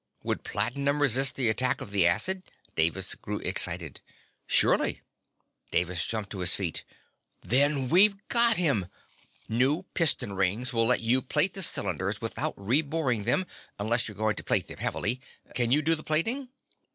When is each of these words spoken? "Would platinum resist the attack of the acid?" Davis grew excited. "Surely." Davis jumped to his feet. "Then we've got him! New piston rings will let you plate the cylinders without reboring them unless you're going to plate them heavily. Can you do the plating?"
"Would 0.23 0.43
platinum 0.43 0.99
resist 0.99 1.35
the 1.35 1.47
attack 1.47 1.79
of 1.79 1.91
the 1.91 2.07
acid?" 2.07 2.41
Davis 2.75 3.13
grew 3.13 3.37
excited. 3.41 4.01
"Surely." 4.47 5.01
Davis 5.69 6.07
jumped 6.07 6.31
to 6.31 6.39
his 6.39 6.55
feet. 6.55 6.83
"Then 7.41 7.87
we've 7.87 8.15
got 8.27 8.57
him! 8.57 8.87
New 9.47 9.83
piston 9.93 10.33
rings 10.33 10.73
will 10.73 10.87
let 10.87 11.01
you 11.01 11.21
plate 11.21 11.53
the 11.53 11.61
cylinders 11.61 12.19
without 12.19 12.55
reboring 12.57 13.25
them 13.25 13.45
unless 13.77 14.07
you're 14.07 14.15
going 14.17 14.37
to 14.37 14.43
plate 14.43 14.67
them 14.69 14.77
heavily. 14.79 15.21
Can 15.53 15.69
you 15.71 15.83
do 15.83 15.93
the 15.93 16.01
plating?" 16.01 16.49